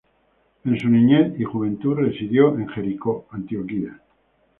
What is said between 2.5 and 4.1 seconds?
en Jericó, Antioquia.